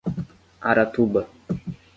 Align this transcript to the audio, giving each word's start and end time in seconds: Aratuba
Aratuba 0.69 1.21